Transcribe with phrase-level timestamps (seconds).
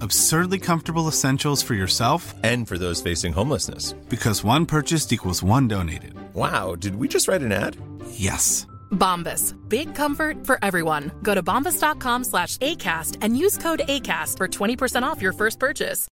[0.00, 3.94] Absurdly comfortable essentials for yourself And for those facing homelessness.
[4.08, 6.12] because one purchased equals one donated.
[6.34, 7.76] Wow, did we just write an ad?
[8.10, 8.66] Yes.
[8.90, 9.54] Bombas.
[9.68, 11.10] Big comfort for everyone.
[11.22, 16.06] Go to bombas.com slash ACAST and use code ACAST for 20% off your first purchase.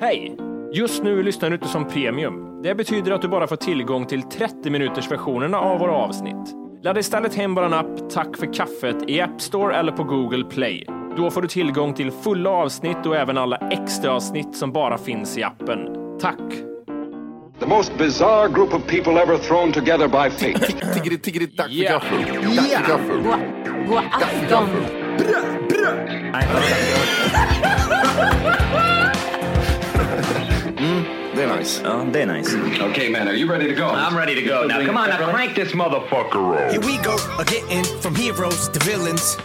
[0.00, 0.36] Hej!
[0.72, 2.62] Just nu lyssnar du inte som premium.
[2.62, 6.54] Det betyder att du bara får tillgång till 30 minuters versionerna av våra avsnitt.
[6.82, 10.86] Ladda istället hem vår app Tack för kaffet i App Store eller på Google Play.
[11.16, 15.38] Då får du tillgång till fulla avsnitt och även alla extra avsnitt som bara finns
[15.38, 15.78] i appen.
[16.20, 16.38] Tack!
[17.60, 20.72] The most bizarre group of people ever thrown together by fate.
[20.94, 21.92] Tiggeri, tiggeri, dack för Ja.
[21.92, 22.18] gaffel.
[22.56, 23.22] Dack för gaffel.
[23.88, 24.68] God afton!
[25.18, 25.24] Det
[31.42, 31.80] är nice.
[31.84, 32.56] Ja, det är nice.
[32.90, 33.88] okay, man, are you ready to go?
[33.88, 34.84] I'm ready to go now.
[34.86, 36.72] Come on, now crank this motherfucker up.
[36.72, 39.36] Here we go, a getting from heroes to villains.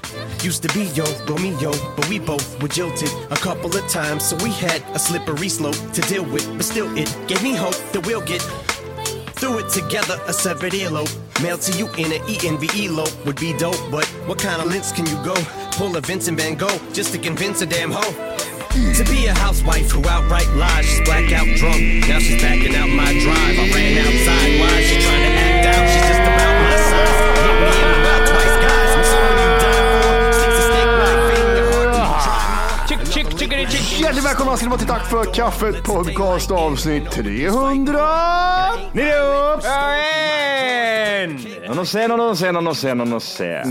[0.44, 4.36] Used to be yo, Romeo, but we both were jilted a couple of times, so
[4.44, 6.46] we had a slippery slope to deal with.
[6.58, 8.42] But still, it gave me hope that we'll get
[9.44, 10.20] through it together.
[10.28, 13.80] A severed earlobe, mailed to you in an ENVE lope would be dope.
[13.92, 15.36] But what kind of lengths can you go?
[15.72, 18.38] Pull a Vincent Van Gogh just to convince a damn hoe.
[18.74, 22.08] To be a housewife who outright lies, she's blackout drunk.
[22.10, 23.56] Now she's backing out my drive.
[23.62, 24.60] I ran outside.
[24.60, 25.86] Why she trying to act out?
[25.94, 27.20] She's just about my size.
[27.46, 28.90] Hit me in about twice, guys.
[28.98, 30.34] I'm someone you die for.
[30.34, 31.94] Sticks a steak knife in your heart.
[31.94, 32.90] Do you try more?
[32.90, 33.86] Chick, chick, chickeri, chick.
[34.00, 38.00] Hjärtligt välkomna ska ni vara till Tack för kaffet podcast avsnitt 300.
[38.94, 39.64] Ni är upp!
[41.76, 41.86] En!
[41.86, 43.64] Sé, no, no sé, no, no sé, no, no sé.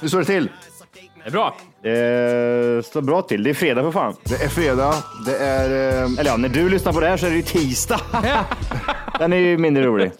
[0.00, 0.50] Hur står det till?
[1.26, 1.56] Det är bra.
[1.82, 3.42] Det står bra till.
[3.42, 4.16] Det är fredag för fan.
[4.24, 4.94] Det är fredag.
[5.26, 5.70] Det är...
[6.04, 8.00] Eh, Eller ja, när du lyssnar på det här så är det ju tisdag.
[9.18, 10.12] Den är ju mindre rolig.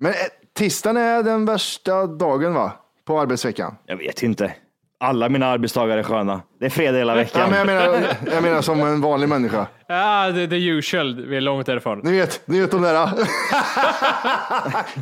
[0.00, 0.16] men eh,
[0.58, 2.72] tisdagen är den värsta dagen va?
[3.06, 3.74] På arbetsveckan.
[3.86, 4.52] Jag vet inte.
[5.00, 6.40] Alla mina arbetsdagar är sköna.
[6.60, 7.40] Det är fredag hela veckan.
[7.40, 9.66] Ja, men jag, menar, jag menar som en vanlig människa.
[9.88, 11.26] Ja, det, the usual.
[11.26, 12.00] Vi är långt därifrån.
[12.04, 13.08] Ni vet, ni vet de där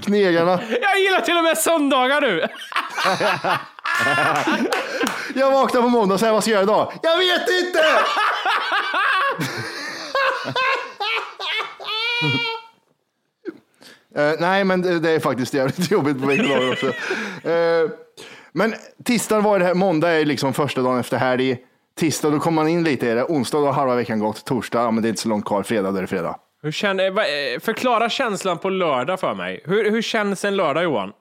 [0.04, 0.50] knegarna.
[0.82, 2.46] Jag gillar till och med söndagar nu.
[5.34, 6.92] Jag vaknar på måndag och säger vad ska jag göra idag?
[7.02, 7.82] Jag vet inte!
[14.16, 16.86] Eh, nej, men det, det är faktiskt jävligt jobbigt på veckodagar också.
[17.48, 17.90] Eh,
[18.52, 21.58] men tisdag var det här, måndag är liksom första dagen efter helg.
[21.98, 23.24] Tisdag, då kommer man in lite i det.
[23.24, 24.44] Onsdag, då har halva veckan gått.
[24.44, 25.62] Torsdag, ja, men det är inte så långt kvar.
[25.62, 26.36] Fredag, då är det fredag.
[26.62, 29.60] Hur känner, eh, eh förklara känslan på lördag för mig.
[29.64, 31.12] Hur, hur känns en lördag Johan?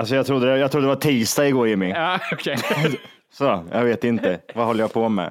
[0.00, 1.88] Alltså jag trodde, jag trodde det var tisdag igår Jimmy.
[1.88, 2.56] Ja, okej.
[3.32, 4.40] Så, jag vet inte.
[4.54, 5.26] Vad håller jag på med?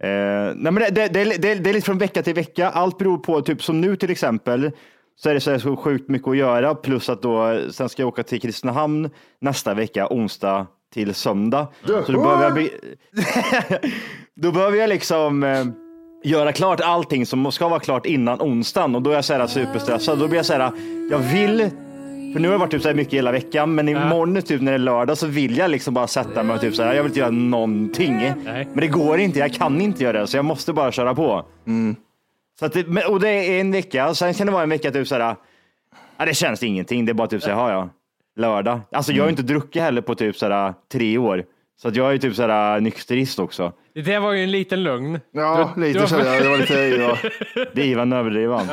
[0.00, 2.70] Eh, nej men det, det, det, det, det är lite från vecka till vecka.
[2.70, 4.70] Allt beror på, typ som nu till exempel,
[5.16, 6.74] så är det så, här så sjukt mycket att göra.
[6.74, 9.10] Plus att då, sen ska jag åka till Kristinehamn
[9.40, 11.66] nästa vecka, onsdag till söndag.
[11.86, 12.70] Så då behöver jag, bli,
[14.34, 15.64] då behöver jag liksom eh,
[16.24, 19.46] göra klart allting som ska vara klart innan onsdagen och då är jag så här
[19.46, 20.18] superstressad.
[20.18, 20.72] Då blir jag så här,
[21.10, 21.70] jag vill
[22.32, 24.72] för nu har det varit typ så här mycket hela veckan, men imorgon typ när
[24.72, 27.02] det är lördag så vill jag liksom bara sätta mig och typ så här, jag
[27.02, 28.16] vill inte göra någonting.
[28.44, 28.68] Nej.
[28.72, 31.44] Men det går inte, jag kan inte göra det, så jag måste bara köra på.
[32.58, 35.08] Så att det, och det är en vecka, sen kan det vara en vecka typ
[35.08, 35.36] så här,
[36.16, 37.88] ja, det känns ingenting, det är bara typ så här, ja, ja,
[38.36, 38.80] lördag.
[38.92, 41.44] Alltså jag har ju inte druckit heller på typ så här tre år.
[41.82, 43.72] Så att jag är ju typ så här nykterist också.
[43.94, 45.20] Det där var ju en liten lögn.
[45.32, 46.16] Ja, Du- lite du- så.
[46.16, 46.40] där.
[46.42, 46.74] Det var lite...
[46.74, 47.16] Ja.
[47.74, 48.66] Det är Ivan överdriven.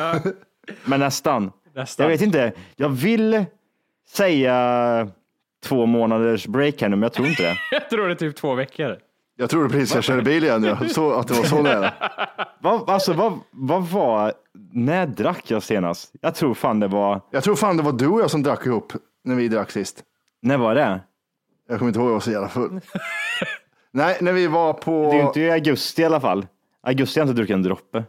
[0.84, 1.52] Men nästan.
[1.78, 2.04] Nästan.
[2.04, 2.52] Jag vet inte.
[2.76, 3.44] Jag vill
[4.08, 5.08] säga
[5.64, 7.56] två månaders break här nu, men jag tror inte det.
[7.70, 8.96] Jag tror det är typ två veckor.
[9.36, 10.64] Jag trodde precis jag körde bil igen.
[10.64, 10.88] Ja.
[10.88, 11.92] Så, att det var så nära.
[12.60, 14.32] Vad, alltså, vad, vad var,
[14.72, 16.12] när drack jag senast?
[16.20, 18.66] Jag tror fan det var, Jag tror fan det var du och jag som drack
[18.66, 18.92] ihop
[19.24, 20.02] när vi drack sist.
[20.42, 21.00] när var det?
[21.68, 22.80] Jag kommer inte ihåg, jag var så jävla full.
[23.90, 25.10] Nej, när vi var på...
[25.10, 26.46] Det är ju inte i augusti i alla fall.
[26.82, 28.04] Augusti har jag inte druckit en droppe.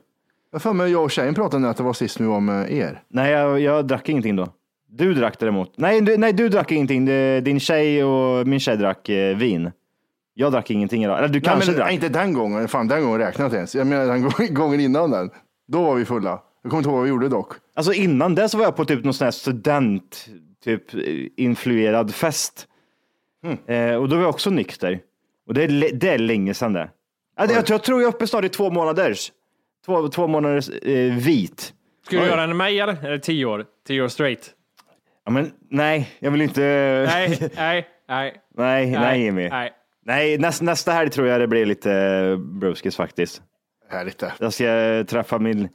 [0.52, 2.72] Jag för mig jag och tjejen pratade om att det var sist vi var med
[2.72, 3.04] er.
[3.10, 4.48] Nej, jag, jag drack ingenting då.
[4.92, 5.74] Du drack däremot.
[5.78, 7.06] Nej, du, nej, du drack ingenting.
[7.44, 9.72] Din tjej och min tjej drack eh, vin.
[10.34, 11.18] Jag drack ingenting idag.
[11.18, 11.88] Eller du Nej, kanske men, drack.
[11.88, 12.68] nej, inte den gången.
[12.68, 13.76] Fan, den gången räknar jag inte ens.
[13.76, 15.30] Jag menar den gången- innan den.
[15.68, 16.42] Då var vi fulla.
[16.64, 17.54] Jag kommer inte ihåg vad vi gjorde dock.
[17.76, 20.26] Alltså innan det så var jag på typ någon sån här student,
[20.64, 21.00] typ eh,
[21.38, 22.68] influerad fest.
[23.68, 25.00] Eh, och då var jag också nykter.
[25.48, 26.90] Och det är, det är länge sedan det.
[27.38, 29.32] Alltså, jag, jag tror jag är uppe snart i två månaders.
[29.86, 31.74] Två, två månaders eh, vit.
[32.06, 32.30] Ska du Oj.
[32.30, 33.06] göra en med mig eller?
[33.06, 33.66] Eller tio år?
[33.88, 34.54] Tio år straight?
[35.26, 36.62] Ja, men nej, jag vill inte.
[37.10, 38.42] Nej, nej, nej.
[38.58, 39.50] nej, nej, Jimmy.
[39.50, 39.72] Nej.
[40.06, 43.42] Nej, näst, nästa helg tror jag det blir lite eh, bruskis faktiskt.
[43.90, 44.34] Härligt det.
[44.40, 44.66] Jag ska
[45.08, 45.70] träffa min,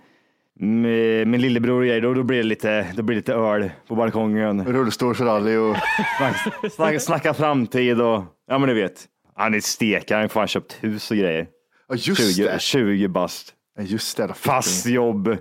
[0.55, 2.01] min, min lillebror och grejer.
[2.01, 4.65] Då, då, blir det lite, då blir det lite öl på balkongen.
[4.65, 5.77] Rullstolsrally och...
[6.19, 6.37] Snack,
[6.73, 9.05] snack, snacka framtid och ja men du vet.
[9.37, 11.47] Han är stekare, han har fan köpt hus och grejer.
[11.89, 12.61] Ja, just 20, det.
[12.61, 13.55] 20 bast.
[13.79, 14.35] Just det.
[14.35, 15.37] Fast jobb.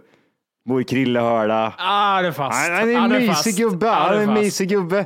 [0.65, 1.73] Bor i Krillehörda.
[1.77, 2.69] Ah, det är fast.
[2.69, 3.91] Han, han är Ah, en det mysig gubbe.
[3.91, 5.05] Ah, Han det är en mysig gubbe.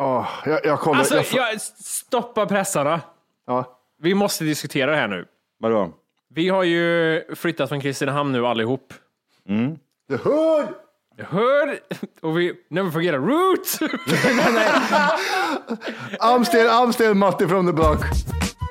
[0.00, 0.98] Åh, jag, jag kollar.
[0.98, 3.00] Alltså, jag, får- jag, stoppa pressarna.
[3.46, 3.76] ja.
[4.02, 5.26] Vi måste diskutera det här nu.
[5.58, 5.92] Vadå?
[6.34, 8.94] Vi har ju flyttat från Kristinehamn nu allihop.
[10.08, 10.66] The hood!
[11.16, 11.78] Jag hör,
[12.22, 13.78] och vi never forget a root.
[16.20, 18.00] Amstel, Amstel, Matti from the block.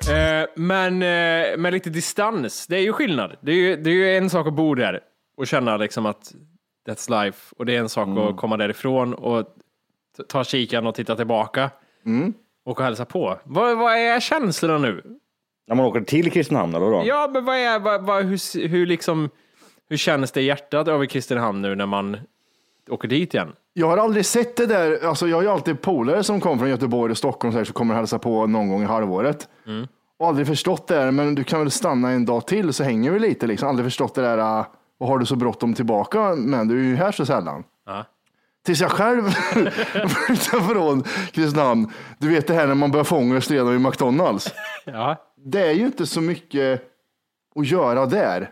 [0.08, 3.36] Eh, men eh, med lite distans, det är ju skillnad.
[3.42, 5.00] Det är ju, det är ju en sak att bo där
[5.38, 6.34] och känna liksom att
[6.88, 7.56] that's life.
[7.58, 9.46] Och det är en sak att komma därifrån och
[10.28, 11.70] ta kikan och titta tillbaka.
[12.66, 13.40] Och hälsa på.
[13.44, 15.04] Vad, vad är känslorna nu?
[15.68, 17.04] När man åker till Kristinehamn eller då?
[17.06, 19.30] Ja, men vad är, vad, vad, hur, hur, liksom,
[19.90, 22.18] hur känns det i hjärtat över Kristinehamn nu när man
[22.90, 23.54] åker dit igen?
[23.80, 25.06] Jag har aldrig sett det där.
[25.06, 27.74] Alltså, jag har ju alltid polare som kommer från Göteborg och Stockholm så här, som
[27.74, 29.50] kommer hälsa på någon gång i halvåret.
[30.20, 33.12] Och aldrig förstått det där, men du kan väl stanna en dag till så hänger
[33.12, 33.48] vi lite.
[33.48, 33.70] Liksom.
[33.70, 34.66] Aldrig förstått det där, uh,
[34.98, 36.36] vad har du så bråttom tillbaka?
[36.36, 37.64] Men du är ju här så sällan.
[37.86, 38.06] Ja.
[38.66, 39.30] Tills jag själv
[40.10, 41.92] flyttade från Kristinehamn.
[42.18, 44.54] Du vet det här när man börjar få ångest redan vid McDonalds.
[44.86, 45.16] Ja.
[45.38, 46.82] Det är ju inte så mycket
[47.56, 48.52] att göra där.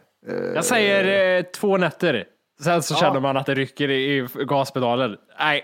[0.56, 2.26] Jag säger eh, två nätter.
[2.60, 5.16] Sen så känner man att det rycker i, i gaspedalen.
[5.40, 5.64] Nej,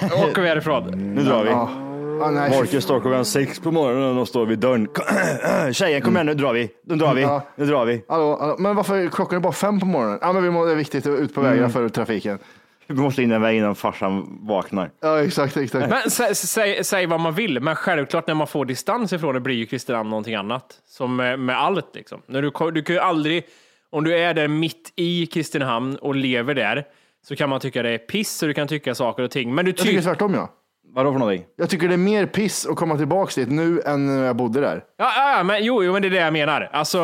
[0.00, 1.14] då åker vi härifrån.
[1.14, 1.50] Nu drar vi.
[1.50, 4.88] Ja, nej, Marcus står klockan sex på morgonen och står vid dörren.
[5.72, 6.70] Tjejen, kom igen nu drar vi.
[6.86, 7.22] Nu drar vi.
[7.22, 7.42] Ja.
[7.56, 8.04] Nu drar vi.
[8.08, 10.18] Hallå, hallå, men varför klockan är bara fem på morgonen?
[10.22, 11.70] Ja, men vi må, det är viktigt att ut på vägarna Mm.
[11.70, 12.38] för trafiken.
[12.86, 14.90] Vi måste in en väg innan farsan vaknar.
[15.00, 15.90] Ja, exakt, exakt.
[15.90, 19.40] Men sä, säg, säg vad man vill, men självklart när man får distans ifrån det
[19.40, 20.64] blir ju Kristinehamn någonting annat.
[20.86, 22.22] Som med, med allt liksom.
[22.26, 23.44] När du, du kan ju aldrig,
[23.90, 26.84] om du är där mitt i Kristinehamn och lever där,
[27.26, 29.54] så kan man tycka det är piss och du kan tycka saker och ting.
[29.54, 30.02] Men du Jag tycker tycker...
[30.02, 30.54] tvärtom ja.
[30.94, 31.44] Vadå för någonting?
[31.56, 34.60] Jag tycker det är mer piss att komma tillbaka dit nu än när jag bodde
[34.60, 34.84] där.
[34.96, 36.68] Ja, ja, ja, men jo, jo, men det är det jag menar.
[36.72, 36.98] Alltså,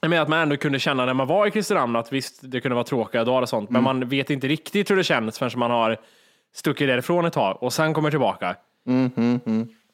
[0.00, 2.60] jag menar att man ändå kunde känna när man var i Kristinehamn att visst, det
[2.60, 5.58] kunde vara tråkiga dagar och sånt, men man vet inte riktigt hur det känns förrän
[5.58, 5.96] man har
[6.54, 8.56] stuckit därifrån ett tag och sen kommer tillbaka.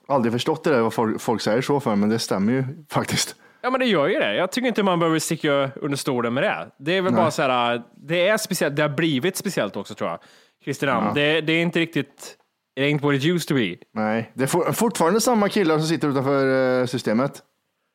[0.08, 3.36] Aldrig förstått det där vad folk, folk säger så för, men det stämmer ju faktiskt.
[3.62, 4.34] Ja, men det gör ju det.
[4.34, 6.70] Jag tycker inte man behöver sticka under stolen med det.
[6.78, 10.10] Det är väl bara så här, det är speciellt, det har blivit speciellt också tror
[10.10, 10.18] jag.
[10.64, 12.36] Kristinehamn, det, det är inte riktigt,
[12.76, 13.76] it ain't what it used to be.
[13.94, 17.42] Nej, det är for, fortfarande samma killar som sitter utanför eh, systemet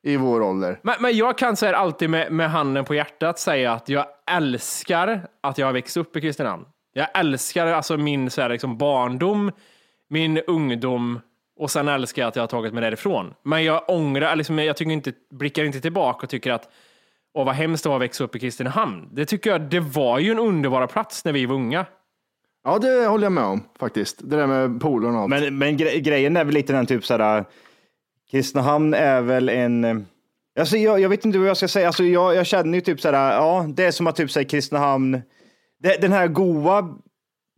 [0.05, 0.79] i vår ålder.
[0.83, 5.27] Men, men jag kan här alltid med, med handen på hjärtat säga att jag älskar
[5.43, 6.65] att jag har växt upp i Kristinehamn.
[6.93, 9.51] Jag älskar alltså min så här, liksom barndom,
[10.09, 11.19] min ungdom
[11.57, 13.33] och sen älskar jag att jag har tagit mig därifrån.
[13.43, 16.69] Men jag ångrar, liksom, jag tycker inte, blickar inte tillbaka och tycker att
[17.33, 19.09] åh, vad hemskt det var att växa upp i Kristinehamn.
[19.11, 21.85] Det tycker jag, det var ju en underbar plats när vi var unga.
[22.63, 24.17] Ja, det håller jag med om faktiskt.
[24.29, 25.29] Det där med polen och allt.
[25.29, 27.45] Men, men gre grejen är väl lite den typ såhär,
[28.31, 29.97] Kristinehamn är väl en, eh,
[30.59, 33.01] alltså jag, jag vet inte vad jag ska säga, alltså jag, jag känner ju typ
[33.01, 35.21] såhär, ja det är som att typ säga Kristinehamn,
[35.79, 36.95] det, den här goa,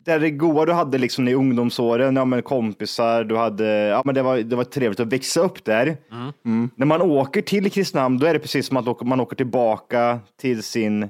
[0.07, 4.15] det här goa du hade liksom i ungdomsåren, ja men kompisar, du hade, ja men
[4.15, 5.97] det var, det var trevligt att växa upp där.
[6.45, 6.69] Mm.
[6.75, 10.63] När man åker till Kristinehamn, då är det precis som att man åker tillbaka till
[10.63, 11.09] sin,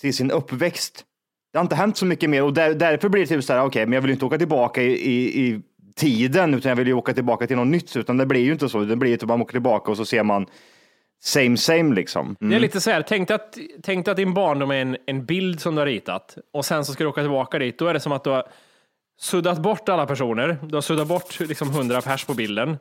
[0.00, 1.04] till sin uppväxt.
[1.52, 3.64] Det har inte hänt så mycket mer och där, därför blir det typ så här,
[3.64, 5.62] okej, men jag vill inte åka tillbaka i, i, i
[5.96, 8.68] tiden, utan jag vill ju åka tillbaka till något nytt, utan det blir ju inte
[8.68, 8.80] så.
[8.80, 10.46] Det blir ju typ man åker tillbaka och så ser man
[11.22, 12.36] same same liksom.
[12.40, 14.96] Det är lite så här, tänk dig att, tänk dig att din barndom är en,
[15.06, 17.78] en bild som du har ritat och sen så ska du åka tillbaka dit.
[17.78, 18.44] Då är det som att du har
[19.20, 20.58] suddat bort alla personer.
[20.62, 22.78] Du har suddat bort liksom 100 pers på bilden.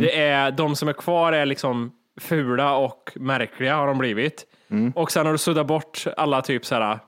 [0.00, 4.46] Det är, de som är kvar är liksom fula och märkliga har de blivit.
[4.94, 6.98] Och sen har du suddat bort alla typ så här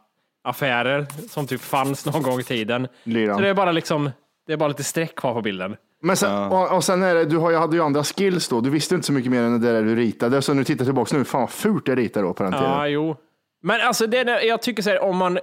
[0.45, 2.89] affärer som typ fanns någon gång i tiden.
[3.05, 3.37] Lyran.
[3.37, 4.11] Så det är bara liksom,
[4.47, 5.77] det är bara lite streck kvar på bilden.
[6.03, 8.61] Men sen, och, och sen är det, du har, ju- hade ju andra skills då.
[8.61, 10.43] Du visste inte så mycket mer än det där du ritade.
[10.43, 12.71] Så när du tittar tillbaka nu, fan vad fult jag ritade då på den tiden.
[12.71, 13.17] Ja, jo.
[13.63, 15.39] Men alltså, det, jag tycker så här, om man,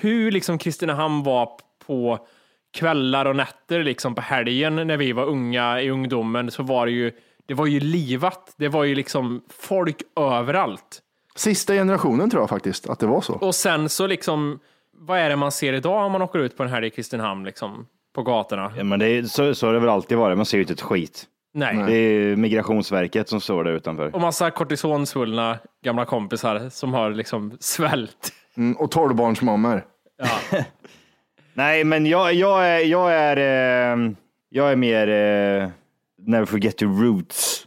[0.00, 1.48] hur liksom Kristinehamn var
[1.86, 2.26] på
[2.74, 6.92] kvällar och nätter liksom på helgen när vi var unga i ungdomen så var det
[6.92, 7.12] ju,
[7.46, 8.54] det var ju livat.
[8.56, 11.02] Det var ju liksom folk överallt.
[11.34, 13.34] Sista generationen tror jag faktiskt att det var så.
[13.34, 14.58] Och sen så liksom,
[14.98, 17.44] vad är det man ser idag om man åker ut på en helg i Kristinehamn,
[17.44, 18.72] liksom, på gatorna?
[18.76, 20.36] Ja, men det är, så, så har det väl alltid varit.
[20.36, 21.26] Man ser ju inte ett skit.
[21.54, 21.76] Nej.
[21.86, 24.14] Det är Migrationsverket som står där utanför.
[24.14, 28.32] Och massa kortisonsvullna gamla kompisar som har liksom svält.
[28.56, 29.84] Mm, och tolvbarnsmammor.
[31.54, 34.10] Nej, men jag, jag är, jag är, eh,
[34.48, 35.68] jag är mer eh,
[36.26, 37.66] never forget your roots.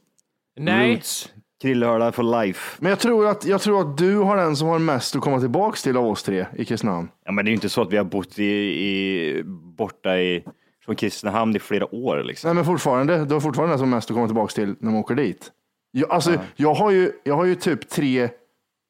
[0.58, 0.94] Nej.
[0.94, 1.32] Roots.
[1.62, 2.78] Krillhörda for life.
[2.80, 5.40] Men jag tror, att, jag tror att du har den som har mest att komma
[5.40, 7.10] tillbaks till av oss tre i Kristinehamn.
[7.26, 9.44] Ja, men det är ju inte så att vi har bott i, i,
[9.78, 10.44] borta i,
[10.86, 12.24] från Kristinehamn i flera år.
[12.24, 12.48] Liksom.
[12.48, 15.00] Nej men fortfarande, du har fortfarande den som mest att komma tillbaks till när man
[15.00, 15.52] åker dit.
[15.92, 18.30] Jag, alltså, jag, har ju, jag har ju typ tre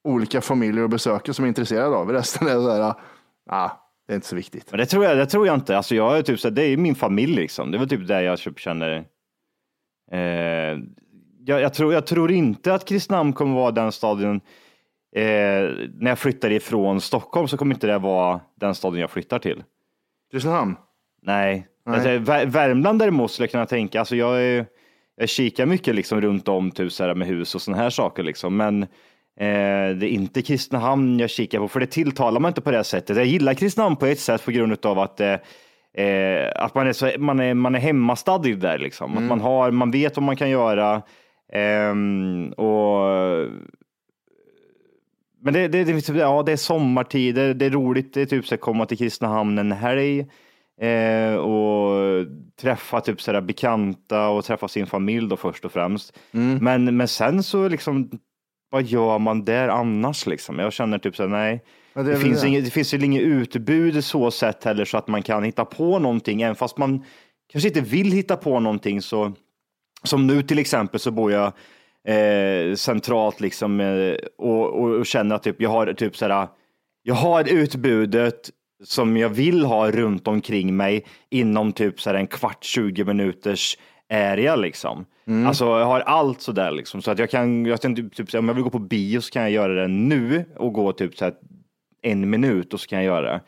[0.04, 2.12] olika familjer att besöka som är intresserad av.
[2.12, 2.94] Resten är så här,
[3.50, 3.70] ah,
[4.08, 4.72] det är inte så viktigt.
[4.72, 5.77] Men det tror jag, det tror jag inte.
[5.77, 7.72] Alltså jag är typ så här, det är min familj liksom.
[7.72, 9.06] Det väl typ där jag typ känner.
[10.12, 10.20] Eh,
[11.46, 14.42] jag, jag, tror, jag tror inte att Kristinehamn kommer vara den staden.
[15.15, 15.24] Eh,
[15.94, 19.63] när jag flyttar ifrån Stockholm så kommer inte det vara den staden jag flyttar till.
[20.32, 20.75] Kristinehamn?
[21.22, 21.67] Nej.
[21.86, 21.96] Nej.
[21.96, 24.00] Alltså, Vär- Värmland däremot skulle jag kunna tänka.
[24.00, 24.65] Alltså jag, är,
[25.15, 28.24] jag kikar mycket liksom runt om typ så här med hus och sådana här saker
[28.24, 28.58] liksom.
[28.58, 28.88] Men eh,
[29.96, 33.17] det är inte Kristinehamn jag kikar på, för det tilltalar man inte på det sättet.
[33.17, 35.34] Jag gillar Kristinehamn på ett sätt på grund av att, eh,
[36.05, 38.77] eh, att man, är så, man, är, man är hemmastad i det där.
[38.77, 39.17] Liksom.
[39.17, 41.01] Att man, har, man vet vad man kan göra.
[41.53, 43.05] Ehm, och
[45.45, 48.55] men det, det, det, ja, det är sommartider, det är roligt, det är typ så
[48.55, 50.19] att komma till Kristinehamn en helg
[50.81, 52.25] eh, och
[52.61, 56.17] träffa typ så här bekanta och träffa sin familj då först och främst.
[56.61, 58.09] Men, men sen så liksom,
[58.69, 60.59] vad gör man där annars liksom?
[60.59, 61.63] Jag känner typ så här, nej.
[61.93, 62.47] Ja, det det, väl finns det.
[62.47, 65.99] inget, det finns ju inget utbud så sätt heller så att man kan hitta på
[65.99, 67.03] någonting, även fast man
[67.51, 69.33] kanske inte vill hitta på någonting så
[70.03, 71.53] som nu till exempel så bor jag
[72.05, 76.47] eh, centralt liksom eh, och, och, och känner att typ, jag har typ sådär,
[77.03, 78.50] jag har utbudet
[78.83, 83.77] som jag vill ha runt omkring mig inom typ sådär en kvart, 20 minuters
[84.13, 85.05] area liksom.
[85.47, 88.38] Alltså jag har allt sådär liksom så att jag kan, jag kan typ, typ, så
[88.38, 90.91] här, om jag vill gå på bio så kan jag göra det nu och gå
[90.91, 91.33] typ så här
[92.05, 93.41] en minut och så kan jag göra det.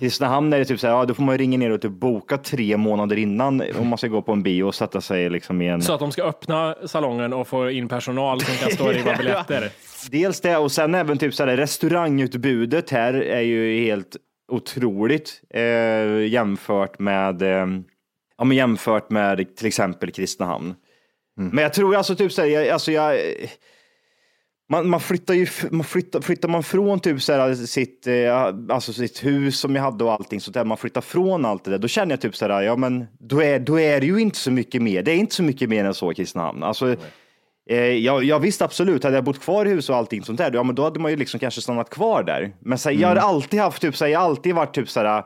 [0.00, 2.38] Kristinehamn är det typ så här, ja, då får man ringa ner och typ boka
[2.38, 5.68] tre månader innan om man ska gå på en bio och sätta sig liksom i
[5.68, 5.82] en...
[5.82, 9.16] Så att de ska öppna salongen och få in personal som kan stå och riva
[9.18, 9.70] biljetter.
[10.10, 14.16] Dels det och sen även typ så här, restaurangutbudet här är ju helt
[14.52, 17.66] otroligt eh, jämfört med eh,
[18.38, 20.74] ja, men jämfört med till exempel Kristinehamn.
[21.36, 23.20] Men jag tror alltså typ så här, jag, alltså jag
[24.70, 28.36] man, man flyttar ju, man flyttar, flyttar man från typ så här sitt, eh,
[28.68, 31.70] alltså sitt hus som jag hade och allting så där man flyttar från allt det
[31.70, 34.18] där, då känner jag typ så här, ja men då är, då är det ju
[34.18, 35.02] inte så mycket mer.
[35.02, 36.62] Det är inte så mycket mer än så i Kristinehamn.
[36.62, 36.96] Alltså,
[37.70, 40.50] eh, jag, jag visste absolut, hade jag bott kvar i hus och allting sånt där,
[40.54, 42.52] ja men då hade man ju liksom kanske stannat kvar där.
[42.60, 44.88] Men så här, jag har alltid haft typ så här, jag har alltid varit typ
[44.88, 45.24] så här,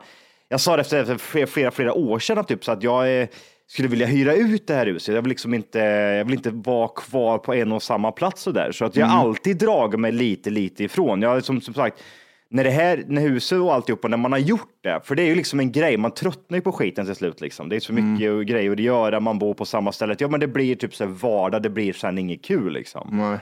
[0.49, 3.27] jag sa det efter, efter flera, flera, flera år sedan typ så att jag eh,
[3.67, 5.15] skulle vilja hyra ut det här huset.
[5.15, 5.79] Jag vill liksom inte,
[6.17, 8.71] jag vill inte vara kvar på en och samma plats så där.
[8.71, 11.21] Så att jag alltid dragit mig lite, lite ifrån.
[11.21, 12.03] Jag som, som sagt,
[12.49, 15.27] när det här, när huset och alltihopa, när man har gjort det, för det är
[15.27, 17.69] ju liksom en grej, man tröttnar ju på skiten till slut liksom.
[17.69, 20.15] Det är så mycket grejer att göra, man bor på samma ställe.
[20.19, 23.07] Ja, men det blir typ så här vardag, det blir sen inget kul liksom.
[23.11, 23.37] Nej.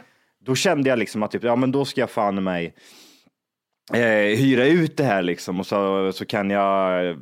[0.46, 2.74] Då kände jag liksom att typ, ja men då ska jag fan mig
[3.94, 7.18] eh, hyra ut det här liksom och så, så kan jag,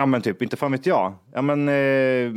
[0.00, 2.32] ja men typ, inte fan vet jag, ja men eh,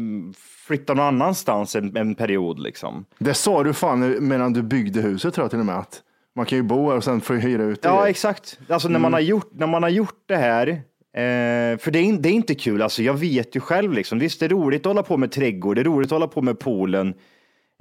[0.67, 3.05] flytta någon annanstans en, en period liksom.
[3.17, 5.77] Det sa du fan medan du byggde huset tror jag till och med.
[5.77, 6.01] Att
[6.35, 7.87] man kan ju bo här och sen få hyra ut det.
[7.87, 11.91] Ja exakt, alltså när, man har gjort, när man har gjort det här, eh, för
[11.91, 14.49] det är, det är inte kul, alltså jag vet ju själv liksom, visst det är
[14.49, 17.13] roligt att hålla på med trädgård, det är roligt att hålla på med poolen, eh,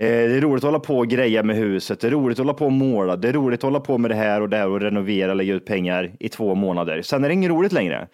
[0.07, 2.55] det är roligt att hålla på och greja med huset, det är roligt att hålla
[2.55, 4.69] på och måla, det är roligt att hålla på med det här och det här
[4.69, 7.03] och renovera, lägga ut pengar i två månader.
[7.03, 8.09] Sen är det inget roligt längre.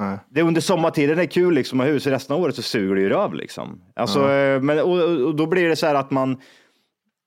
[0.00, 0.18] Nej.
[0.30, 2.62] Det är under sommartiden det är kul liksom att ha hus, resten av året så
[2.62, 3.82] suger det ju röv liksom.
[3.96, 6.40] Alltså, eh, men, och, och- då blir det så här att man,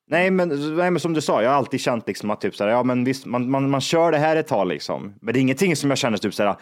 [0.09, 2.63] nej men, nej men som du sa, jag har alltid känt liksom att typ så
[2.63, 5.13] här, ja men visst, man, man, man kör det här ett tag liksom.
[5.21, 6.55] Men det är ingenting som jag känner typ så här,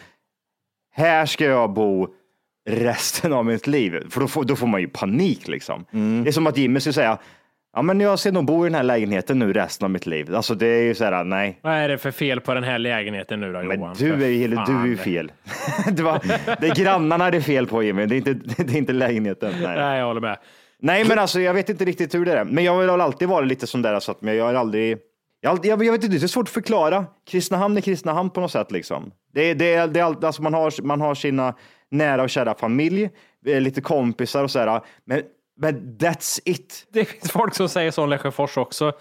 [0.94, 2.08] här ska jag bo
[2.68, 4.06] resten av mitt liv.
[4.10, 5.84] För då får, då får man ju panik liksom.
[6.24, 7.18] Det är som att Jimmy skulle säga,
[7.72, 10.34] ja men jag ska nog bo i den här lägenheten nu resten av mitt liv.
[10.34, 11.58] Alltså det är ju så här, nej.
[11.62, 13.94] Vad är det för fel på den här lägenheten nu då Men Johan?
[13.98, 15.32] du är, ju- du är ju fel.
[15.92, 16.20] det, var,
[16.60, 19.52] det är grannarna det är fel på Jimmy, det är inte, det är inte lägenheten.
[19.62, 19.76] Nej.
[19.76, 20.38] Nej, jag håller med.
[20.84, 22.44] Nej, men alltså jag vet inte riktigt hur det är.
[22.44, 24.98] Men jag har väl alltid varit lite sån där så att men jag har aldrig.
[25.40, 27.04] Jag, jag, jag vet inte, det är svårt att förklara.
[27.30, 29.10] Kristinehamn är Kristinehamn på något sätt liksom.
[29.34, 31.54] Det, är- det, det alltså man har, man har sina
[31.90, 33.10] nära och kära familj,
[33.46, 34.80] eh, lite kompisar och sådär.
[35.04, 35.22] Men
[35.60, 36.86] Men that's it.
[36.92, 38.92] Det finns folk som säger så om Lesjöfors också.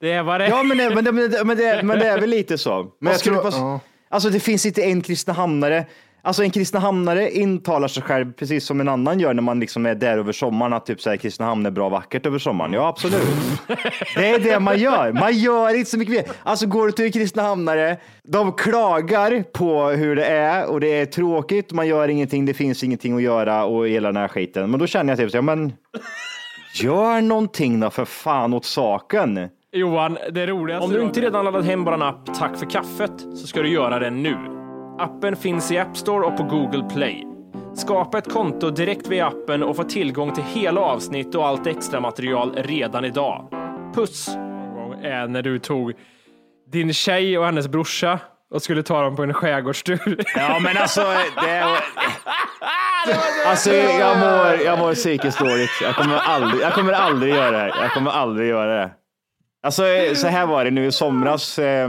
[0.00, 2.30] Det är vad det Ja, men det, men det, men det, men det, är väl
[2.30, 2.92] lite så.
[3.00, 3.80] Men jag skulle tror- ja.
[4.08, 5.86] Alltså det finns inte en Kristinehamnare.
[6.26, 9.94] Alltså en Kristinehamnare intalar sig själv precis som en annan gör när man liksom är
[9.94, 12.72] där över sommaren, att typ säga Kristinehamn är bra vackert över sommaren.
[12.72, 13.22] Ja, absolut.
[14.16, 15.12] Det är det man gör.
[15.12, 16.24] Man gör inte så mycket mer.
[16.42, 21.72] Alltså går du till Kristinehamnare, de klagar på hur det är och det är tråkigt.
[21.72, 24.70] Man gör ingenting, det finns ingenting att göra och hela den här skiten.
[24.70, 25.72] Men då känner jag typ så, ja men
[26.74, 29.48] gör någonting då för fan åt saken.
[29.72, 30.84] Johan, det roligaste...
[30.84, 33.98] Om du inte redan laddat hem vår app Tack för kaffet så ska du göra
[33.98, 34.63] det nu.
[34.98, 37.26] Appen finns i App Store och på Google Play.
[37.74, 42.00] Skapa ett konto direkt via appen och få tillgång till hela avsnitt och allt extra
[42.00, 43.48] material redan idag.
[43.94, 44.28] Puss!
[45.02, 45.92] Är när du tog
[46.72, 48.20] din tjej och hennes brorsa
[48.50, 50.24] och skulle ta dem på en skärgårdstur.
[50.36, 51.00] Ja, men alltså,
[51.44, 51.64] det,
[53.46, 55.70] alltså jag mår, jag mår psykiskt dåligt.
[55.82, 57.82] Jag kommer, aldrig, jag kommer aldrig göra det här.
[57.82, 58.90] Jag kommer aldrig göra det.
[59.62, 59.82] Alltså,
[60.14, 61.58] så här var det nu i somras.
[61.58, 61.88] Eh,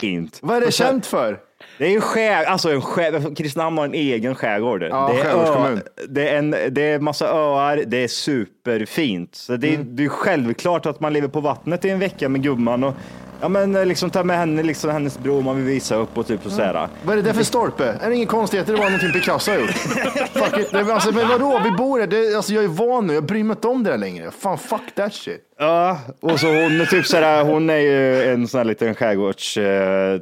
[0.00, 0.38] Fint.
[0.42, 1.38] Vad är det känt för?
[1.78, 4.82] Det är ju skär, alltså en skär, Kristinehamn har en egen skärgård.
[4.82, 5.78] Ja, det, är ö,
[6.08, 9.34] det, är en, det är massa öar, det är superfint.
[9.34, 9.96] Så det, är- Mm.
[9.96, 12.94] det är självklart att man lever på vattnet i en vecka med gumman och
[13.40, 16.26] ja, men eh, liksom ta med henne, liksom hennes bror man vill visa upp och
[16.26, 16.88] typ så sådär.
[17.04, 17.98] Vad är det där för stolpe?
[18.02, 18.72] Är det ingen konstigheter?
[18.72, 19.70] Det var någonting Picasso har gjort.
[20.32, 20.74] fuck it.
[20.74, 22.06] Är- alltså, men vadå, vi bor här.
[22.06, 23.14] Det, alltså, jag är van nu.
[23.14, 24.30] Jag bryr mig inte om det där längre.
[24.30, 25.40] Fan, fuck that shit.
[25.58, 29.56] Ja, och så hon, är typ sådär, hon är ju en sån här liten skärgårds
[29.56, 30.18] eh,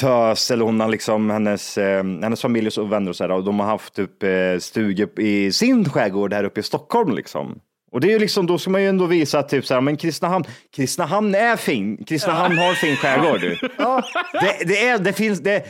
[0.00, 3.60] tös, eller hon har liksom hennes, eh, hennes familj och vänner och sådär, och de
[3.60, 4.28] har haft typ eh,
[4.60, 7.58] stugor i sin skärgård här uppe i Stockholm liksom.
[7.96, 9.96] Och det är ju liksom, då ska man ju ändå visa att typ såhär, men
[9.96, 10.44] Kristinehamn,
[10.76, 12.04] Kristinehamn är fin.
[12.04, 13.40] Kristinehamn har fin skärgård.
[13.40, 13.56] du.
[14.40, 15.66] Det, det, är, det finns, det,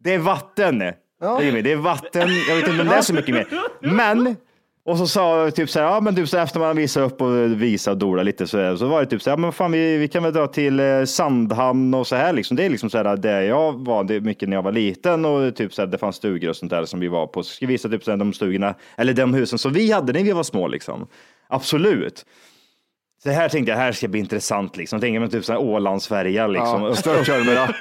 [0.00, 0.82] det är vatten.
[1.40, 3.46] Jimmy, Det är vatten, jag vet inte om det är så mycket mer.
[3.80, 4.36] Men,
[4.84, 7.20] och så sa typ så här, ja men typ så här, efter man visar upp
[7.20, 9.72] och visar och dola lite så, så var det typ så här, ja, men fan
[9.72, 12.56] vi, vi kan väl dra till eh, Sandhamn och så här liksom.
[12.56, 15.56] Det är liksom så här där jag var det mycket när jag var liten och
[15.56, 17.42] typ så här, det fanns stugor och sånt där som vi var på.
[17.42, 20.12] Så ska vi visa typ så här, de stugorna, eller de husen som vi hade
[20.12, 21.06] när vi var små liksom.
[21.48, 22.26] Absolut.
[23.22, 25.00] Så här tänkte jag, här ska bli intressant liksom.
[25.00, 26.82] Tänker man typ så här Ålandsfärja liksom.
[26.82, 27.74] Ja, störtkörmera.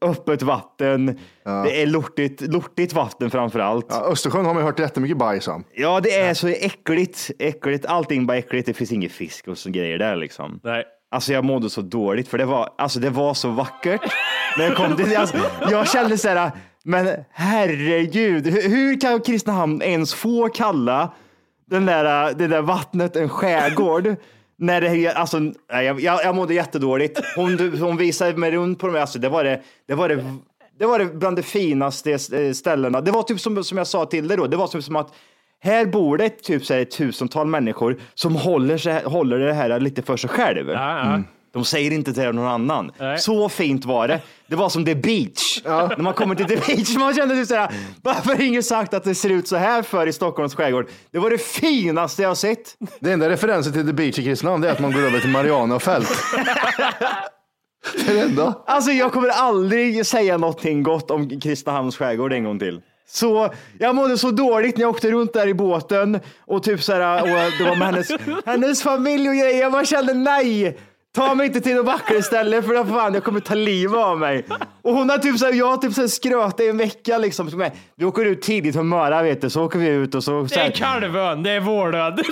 [0.00, 1.18] Öppet vatten.
[1.44, 3.86] Det är lortigt, lortigt vatten framför allt.
[3.88, 5.64] Ja, Östersjön har man hört jättemycket bajs om.
[5.74, 7.30] Ja, det är så äckligt.
[7.38, 7.86] äckligt.
[7.86, 8.66] Allting bara äckligt.
[8.66, 10.60] Det finns ingen fisk och så grejer där liksom.
[10.62, 10.84] Nej.
[11.10, 14.00] Alltså jag mådde så dåligt för det var, alltså det var så vackert.
[14.58, 15.36] När jag kom till, alltså,
[15.70, 16.50] jag kände så här,
[16.84, 21.12] men herregud, hur, hur kan Kristinehamn ens få kalla
[21.66, 24.16] den där, det där vattnet en skärgård?
[24.56, 25.54] När det, alltså, nej,
[25.86, 27.20] jag, jag, jag mådde jättedåligt.
[27.36, 30.24] Hon, hon visade mig runt på de alltså, det var det, det var det,
[30.78, 33.00] det var det bland de finaste eh, ställena.
[33.00, 35.14] Det var typ som, som jag sa till dig då, det var typ som att
[35.60, 39.80] här bor det typ så här, ett tusental människor som håller, sig, håller det här
[39.80, 40.70] lite för sig själv.
[40.70, 41.24] Mm.
[41.54, 42.92] De säger inte till någon annan.
[42.98, 43.18] Nej.
[43.18, 44.20] Så fint var det.
[44.46, 45.62] Det var som The Beach.
[45.64, 47.70] När man kommer till The Beach, man kände typ såhär,
[48.02, 50.88] varför har ingen sagt att det ser ut så här för i Stockholms skärgård?
[51.10, 52.76] Det var det finaste jag har sett.
[53.00, 55.30] Det enda referensen till The Beach i Kristinehamn det är att man går över till
[55.30, 56.08] Mariana fält.
[58.06, 58.54] det är det enda.
[58.66, 62.80] Alltså jag kommer aldrig säga någonting gott om Kristinehamns skärgård en gång till.
[63.08, 66.92] Så jag mådde så dåligt när jag åkte runt där i båten och typ så
[66.92, 68.08] här, och det var med hennes,
[68.46, 69.60] hennes familj och grejer.
[69.60, 70.78] Jag bara kände nej.
[71.14, 74.18] Ta mig inte till något vackert ställe för då fan, jag kommer ta livet av
[74.18, 74.46] mig.
[74.82, 77.18] Och hon har typ så här, jag har typ så här skröt i en vecka
[77.18, 77.50] liksom.
[77.50, 80.24] Som är, vi åker ut tidigt och Möra vet du, så åker vi ut och
[80.24, 80.48] så.
[80.48, 82.20] så Det här, är Kalvön, det är Vårlöd.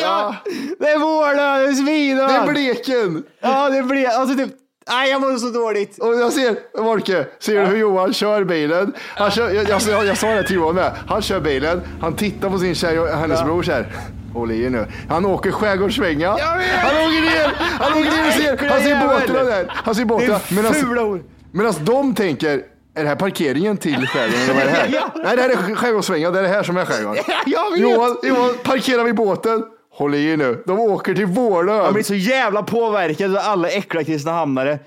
[0.00, 0.34] ja,
[0.78, 2.26] det är Vårlö, det är Svinö.
[2.26, 3.24] Det är Bleken.
[3.40, 4.50] Ja, det blir alltså typ
[4.88, 5.98] Nej, jag mår så dåligt.
[5.98, 8.92] Och jag ser, Morke, ser du hur Johan kör bilen?
[9.16, 10.92] Han kör, jag, jag, jag, jag sa det till Johan med.
[11.08, 13.86] Han kör bilen, han tittar på sin tjej och hennes bror så här.
[14.34, 14.86] Håll i er nu.
[15.08, 16.28] Han åker skärgårdssvänga.
[16.30, 19.66] Han åker ner, han åker ner och ser, han ser båtarna där.
[19.70, 21.18] Han ser båtarna.
[21.50, 22.62] Medan de tänker,
[22.96, 24.88] är det här parkeringen till skärgården eller vad är det här?
[24.92, 25.22] Ja.
[25.24, 27.22] Nej, det här är skärgårdssvänga, det är det här som är skärgården.
[27.46, 27.80] Jag vet.
[27.80, 29.64] Johan, Johan, parkerar vid båten.
[29.98, 30.62] Håll i er nu.
[30.66, 31.82] De åker till Vårlöv.
[31.82, 34.78] Man blir så jävla påverkad av alla äckliga Kristinehamnare.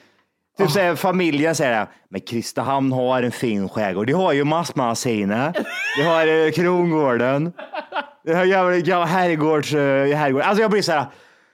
[0.57, 4.07] Typ säger familjen säger det, men Kristinehamn har en fin skärgård.
[4.07, 5.55] De har ju massmagasinet.
[5.97, 7.51] De har eh, Krongården.
[8.25, 10.41] De har jävla, jävla herrgårds, eh, herrgård.
[10.41, 11.05] Alltså jag blir så här.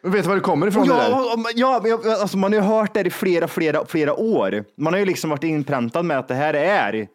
[0.04, 1.10] Men vet du var det kommer ifrån det där?
[1.10, 4.14] Ja, om- ja, men jag- alltså man har ju hört det i flera, flera, flera
[4.14, 4.64] år.
[4.78, 7.08] Man har ju liksom varit inpräntad med att det här är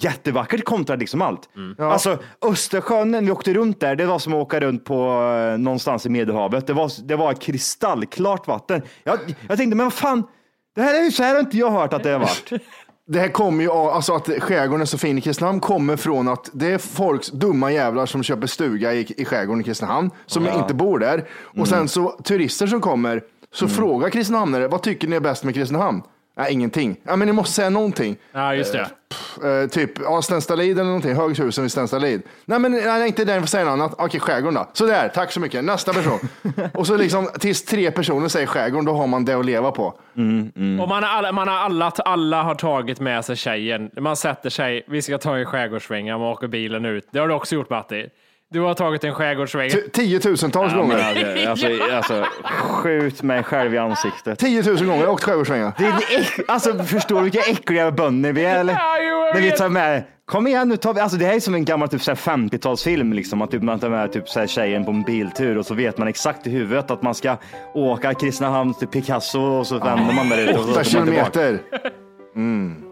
[0.00, 1.48] jättevackert kontra liksom allt.
[1.78, 1.92] Ja.
[1.92, 4.94] Alltså Östersjön, när vi åkte runt där, det var som att åka runt på
[5.52, 6.66] eh, någonstans i Medelhavet.
[6.66, 8.82] Det var, det var kristallklart vatten.
[9.04, 10.22] Jag, jag tänkte, men vad fan,
[10.74, 12.52] det här är ju så här har inte jag hört att det har varit.
[13.06, 16.28] Det här kommer ju av, alltså att skärgården är så fin i Kristinehamn kommer från
[16.28, 20.44] att det är folks dumma jävlar som köper stuga i, i skärgården i Kristinehamn som
[20.44, 20.58] Ja.
[20.62, 21.28] inte bor där.
[21.58, 23.22] Och sen så turister som kommer
[23.54, 26.02] så frågar Kristinehamnare, vad tycker ni är bäst med Kristinehamn?
[26.36, 26.96] Nej, ingenting.
[27.02, 28.16] Ja, men ni måste säga någonting.
[28.32, 28.90] Ja, just det.
[29.62, 32.22] Eh, typ ja, Stenstalid eller någonting, Högshusen vid Stenstalid.
[32.44, 33.94] Nej, men nej, inte den, får säga något annat.
[33.98, 34.66] Okej, skärgården då.
[34.72, 35.64] Sådär, tack så mycket.
[35.64, 36.18] Nästa person.
[36.74, 39.84] och så liksom tills tre personer säger skärgården, då har man det att leva på.
[40.82, 43.90] Och man har, alla, man har alla, alla har tagit med sig tjejen.
[44.00, 47.08] Man sätter sig, vi ska ta en skärgårdssvänga, man åker bilen ut.
[47.10, 48.08] Det har du också gjort Matti.
[48.52, 49.70] Du har tagit en skärgårdssvänga.
[49.70, 51.48] T- Tiotusentals Ja, men gånger.
[51.48, 54.38] alltså, alltså, alltså, skjut mig själv i ansiktet.
[54.38, 55.48] 10 000 gånger, jag har åkt.
[55.78, 58.60] Det är äck, alltså, förstår du vilka äckliga bönder vi är?
[58.60, 58.72] Eller?
[58.72, 59.58] Ja, jo, jag När vi vet.
[59.58, 62.02] tar med, kom igen nu, tar vi, alltså, det här är som en gammal typ,
[62.02, 63.14] så här 50-talsfilm.
[63.14, 65.74] Liksom, att typ, man tar med typ, så här, tjejen på en biltur och så
[65.74, 67.36] vet man exakt i huvudet att man ska
[67.74, 70.58] åka Kristinehamn till Picasso och så vänder man där ute.
[70.58, 71.30] och så Åtta man tillbaka.
[71.32, 71.58] kilometer.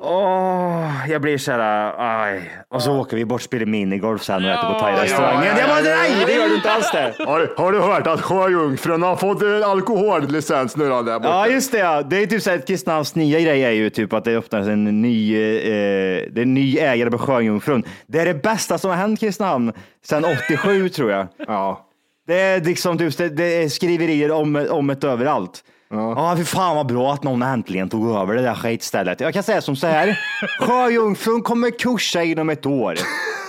[0.01, 2.51] Åh, jag blir så här, aj.
[2.69, 5.45] Och så åker vi bort och spelar minigolf sen och äter på thai-restaurangen.
[5.59, 6.39] ja, bara, ja, nej, ja, det ja.
[6.39, 7.15] gör du inte alls det.
[7.25, 11.29] Har, har du hört att Sjöjungfrun har fått en alkohollicens nu då, där borta?
[11.29, 11.79] Ja, just det.
[11.79, 12.03] Ja.
[12.03, 15.03] Det är typ så här, Kristinehamns nya grej är ju typ att det öppnas en
[15.03, 17.85] ny, eh, det är en ny ägare på Sjöjungfrun.
[18.07, 19.73] Det är det bästa som har hänt Kristinehamn
[20.05, 21.27] sedan 87 tror jag.
[21.47, 21.87] Ja.
[22.27, 25.65] Det är liksom typ, det, det är skriverier om, om ett överallt.
[25.93, 29.21] Ja, fy fan vad bra att någon äntligen tog över det där skitstället.
[29.21, 30.19] Jag kan säga som så här.
[30.61, 32.95] Sjöjungfrun kommer kursa inom ett år.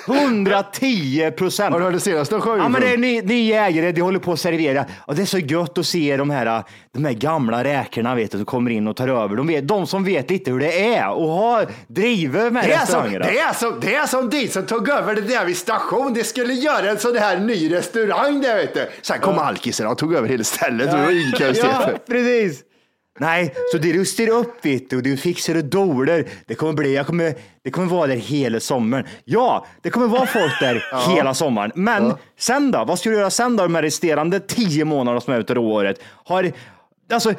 [0.08, 1.74] 110 procent.
[1.74, 2.72] Har du hört det senaste Ja, Sjöjungfrun?
[2.72, 4.86] men det är ny, nya ägare, de håller på att servera.
[5.00, 8.38] Och det är så gött att se de här, de här gamla räkorna vet du,
[8.38, 9.36] som kommer in och tar över.
[9.36, 12.74] De, vet, de som vet lite hur det är och har, driver de här Det
[12.74, 15.58] är, som, det, är som, det är som de som tog över det där vid
[15.58, 16.14] station.
[16.14, 18.90] Det skulle göra en sån här ny restaurang där vet du.
[19.02, 20.92] Sen kom alkisarna och tog över hela stället.
[20.92, 22.64] Det var inget Ja, precis.
[23.22, 26.26] Nej, så det du styr upp vet du, och du fixar och doler.
[26.46, 29.06] Det kommer bli, jag kommer, det kommer vara där hela sommaren.
[29.26, 30.84] Ja, det kommer vara folk där
[31.16, 31.72] hela sommaren.
[31.76, 32.86] Men sen då?
[32.86, 36.04] Vad ska du göra sen då, de här resterande tio månaderna som är utav året?
[36.26, 36.52] Har,
[37.14, 37.34] alltså,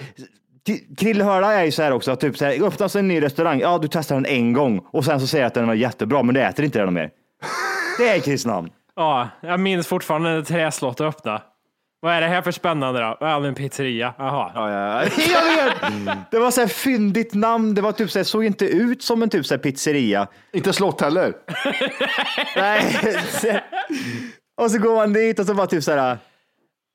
[0.97, 3.79] Krillhörda är ju så här också, att typ så här, öppnas en ny restaurang, ja
[3.79, 6.35] du testar den en gång och sen så säger jag att den var jättebra, men
[6.35, 7.11] du äter inte den mer.
[7.99, 8.71] Det är Kristinehamn.
[8.97, 11.42] Ja, jag minns fortfarande när träslottet öppnade.
[12.05, 13.17] Vad är det här för spännande då?
[13.21, 14.15] Ja, en pizzeria.
[14.19, 14.51] Jaha.
[14.55, 15.03] Ja, ja.
[15.33, 16.31] Jag vet.
[16.31, 17.75] Det var så här fyndigt namn.
[17.75, 20.27] Det var typ så här, såg inte ut som en typ så här pizzeria.
[20.53, 21.33] Inte slott heller.
[22.57, 22.97] Nej.
[24.62, 26.19] Och så går man dit och så bara typ så här.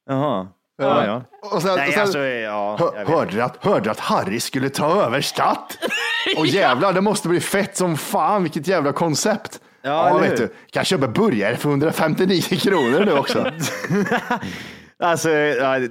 [0.09, 0.47] Jaha.
[0.77, 1.23] Ja, ja.
[1.51, 2.77] Och sen, Nej, och sen, alltså, ja.
[2.79, 3.09] hör, jag vet.
[3.09, 5.77] hörde, du att, hörde du att Harry skulle ta över Statt?
[6.37, 8.43] Och jävlar, det måste bli fett som fan.
[8.43, 9.59] Vilket jävla koncept.
[9.81, 10.37] Ja, eller vet hur?
[10.37, 10.53] du.
[10.71, 13.51] Kan köpa burgare för 159 kronor nu också.
[14.99, 15.29] Alltså,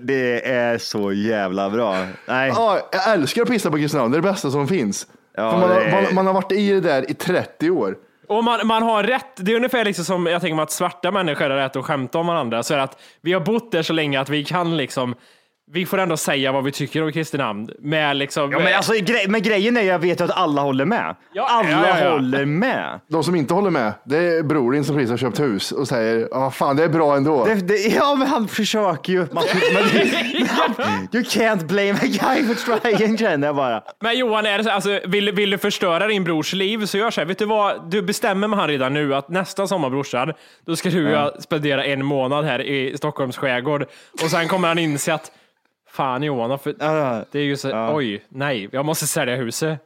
[0.00, 2.06] det är så jävla bra.
[2.26, 2.52] Nej.
[2.54, 4.12] Ja, jag älskar att pissa på Kristinehamn.
[4.12, 5.06] Det är det bästa som finns.
[5.36, 7.96] Ja, för man, det har, man, man har varit i det där i 30 år.
[8.28, 9.36] Och man, man har rätt.
[9.36, 12.18] Det är ungefär liksom som jag tänker mig att svarta människor har rätt att skämta
[12.18, 12.62] om varandra.
[12.62, 15.14] Så är det att vi har bott där så länge att vi kan liksom,
[15.72, 17.70] vi får ändå säga vad vi tycker om Kristinehamn.
[17.78, 20.84] Med liksom, Ja, men, alltså, gre- men grejen är, jag vet ju att alla håller
[20.84, 21.16] med.
[21.32, 23.00] Ja, alla ja, ja, håller med.
[23.08, 25.88] De som inte håller med, det är bror din som precis har köpt hus och
[25.88, 27.44] säger, ja fan det är bra ändå.
[27.44, 29.18] Det, det, ja, men han försöker ju.
[29.18, 33.82] Man, men, you can't blame a guy for trying, känner jag bara.
[34.00, 37.10] Men Johan, är det så, alltså, vill, vill du förstöra din brors liv så gör
[37.10, 37.26] så här.
[37.28, 37.90] Vet du vad?
[37.90, 40.32] Du bestämmer med han redan nu att nästa sommar brorsan,
[40.66, 41.34] då ska du ja.
[41.38, 43.86] spendera en månad här i Stockholms skärgård.
[44.22, 45.32] Och sen kommer han inse att
[45.96, 49.78] Fan Johan, för, Ja, det är ju så, oj, nej, jag måste sälja huset.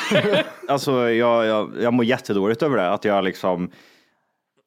[0.68, 2.90] Alltså, jag, jag, jag mår jättedåligt över det.
[2.92, 3.70] Att jag liksom,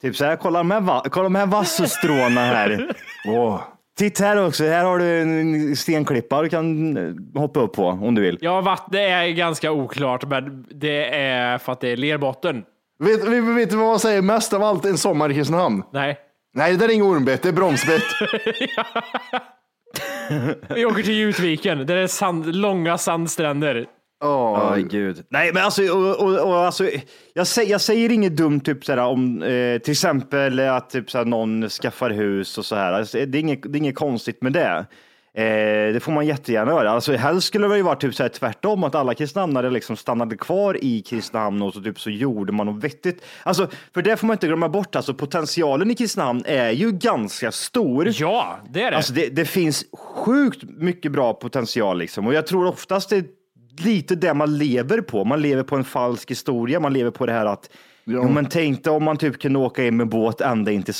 [0.02, 2.94] typ så här, kolla de här, va- kolla de här vassestråna här.
[3.28, 3.62] Åh,
[3.98, 8.16] Titta här också, här har du en stenklippa du kan eh, hoppa upp på om
[8.16, 8.38] du vill.
[8.42, 12.64] Ja, vattnet är ganska oklart, men det är för att det är lerbotten.
[13.00, 15.84] Vet, vet, vet du vad man säger mest av allt en sommar i Kristinehamn?
[15.94, 16.18] Nej.
[16.54, 18.04] Nej, det där är inget ormbett, det är bromsbett.
[20.76, 23.86] Vi åker till Jutviken, där det är sand, långa sandstränder.
[24.24, 25.26] Åh, Oj, gud.
[25.30, 26.90] Nej, men alltså, och, och, och, alltså
[27.34, 31.26] jag, säger, jag säger inget dumt, typ såhär, om eh, till exempel att typ, såhär,
[31.26, 32.94] någon skaffar hus och så här.
[32.94, 34.86] Alltså, det, är inget, det är inget konstigt med det.
[35.40, 36.92] Eh, det får man jättegärna göra.
[36.92, 40.84] Alltså, helst skulle det ju vara typ, såhär, tvärtom, att alla kristinehamnare liksom stannade kvar
[40.84, 43.26] i Kristinehamn och så, typ, så gjorde man något vettigt.
[43.44, 44.96] Alltså, för det får man inte glömma bort.
[44.96, 48.12] Alltså, potentialen i Kristinehamn är ju ganska stor.
[48.14, 48.98] Ja, det är det.
[48.98, 52.28] Alltså, det, det finns sjukt mycket bra potential liksom.
[52.28, 53.26] och jag tror oftast det är
[53.84, 55.26] lite det man lever på.
[55.26, 56.80] Man lever på en falsk historia.
[56.80, 57.70] Man lever på det här att
[58.12, 60.94] Jo, men tänk dig om man typ kunde åka in med båt ända in till,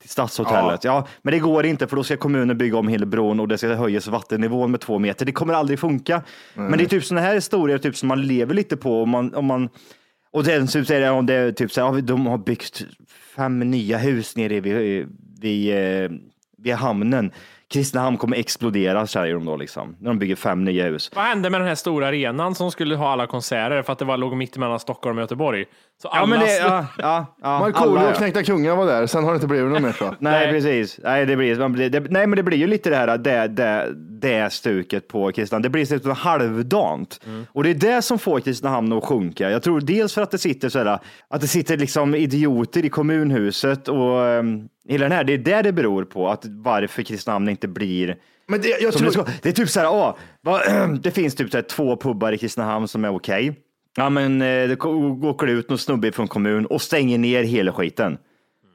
[0.00, 0.84] till stadshotellet.
[0.84, 1.06] Ja.
[1.22, 3.74] men det går inte för då ska kommunen bygga om hela bron och det ska
[3.74, 5.26] höjas vattennivån med två meter.
[5.26, 6.22] Det kommer aldrig funka.
[6.54, 9.02] Men det är typ sådana här historier typ som man lever lite på.
[9.02, 9.68] Om man, om man,
[10.32, 12.84] och den typ säger om det är typ så här, ja, de har byggt
[13.36, 15.08] fem nya hus nere vid,
[15.40, 16.10] vid, eh,
[16.58, 17.30] vid hamnen.
[17.68, 19.96] Kristinehamn kommer explodera säger de då liksom.
[19.98, 21.10] När de bygger fem nya hus.
[21.14, 24.04] Vad hände med den här stora arenan som skulle ha alla konserter för att det
[24.04, 25.64] var, låg mitt mellan Stockholm och Göteborg?
[26.04, 28.14] Så Ja, men det, ja, ja, ja, Markoolio alla, och ja.
[28.14, 30.14] Knäckta Kungar var där, sen har det inte blivit något mer så.
[30.18, 31.00] Nej, precis.
[31.02, 33.48] Nej, det blir, man blir, det, nej, men det blir ju lite det här, det,
[33.48, 35.62] det, det stuket på Kristinehamn.
[35.62, 37.20] Det blir lite halvdant.
[37.52, 39.50] Och det är det som får Kristinehamn att sjunka.
[39.50, 42.88] Jag tror dels för att det sitter så här, att det sitter liksom idioter i
[42.88, 47.48] kommunhuset och um, hela den här, det är det det beror på, att varför Kristinehamn
[47.48, 48.16] inte blir
[48.48, 49.26] Men det, jag tror, det, ska.
[49.42, 50.14] det är typ så här, åh,
[51.00, 53.63] det finns typ så här, två pubbar i Kristinehamn som är okej.
[53.96, 54.84] Ja, men eh, det
[55.28, 58.18] åker ut någon snubbe från kommun och stänger ner hela skiten.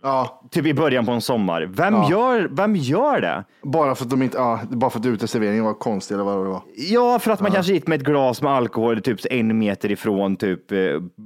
[0.03, 1.61] ja, Typ i början på en sommar.
[1.61, 2.07] Vem, Ja.
[2.11, 3.43] gör, vem gör det?
[3.63, 6.49] bara för att de inte, ja, bara för att uteserveringen var konstig eller vad det
[6.49, 6.61] var.
[6.75, 10.35] Ja, för att man kanske gick med ett glas med alkohol typ en meter ifrån
[10.35, 10.77] typ eh,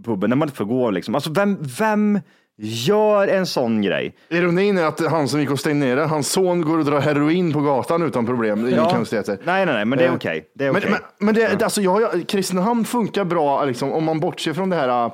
[0.06, 1.15] puben när man inte får gå liksom.
[1.15, 2.19] Alltså vem, vem
[2.57, 4.15] gör en sån grej?
[4.29, 7.53] Ironin är att han som gick och stängde ner hans son går och drar heroin
[7.53, 8.65] på gatan utan problem.
[8.65, 9.37] Är inga konstigheter.
[9.43, 10.45] Nej, nej, nej, men det är Eh, okej.
[10.55, 14.19] Det är Men, men, men det, alltså, jag, jag, Kristinehamn funkar bra liksom, om man
[14.19, 15.13] bortser från det här äh,